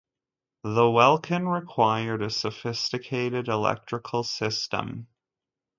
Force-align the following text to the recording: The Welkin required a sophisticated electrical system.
The 0.63 0.89
Welkin 0.89 1.47
required 1.47 2.23
a 2.23 2.31
sophisticated 2.31 3.47
electrical 3.47 4.23
system. 4.23 5.05